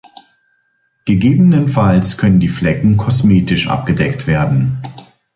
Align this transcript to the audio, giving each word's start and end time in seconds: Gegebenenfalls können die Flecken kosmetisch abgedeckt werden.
Gegebenenfalls 1.05 2.17
können 2.17 2.39
die 2.39 2.47
Flecken 2.47 2.97
kosmetisch 2.97 3.67
abgedeckt 3.67 4.25
werden. 4.25 4.81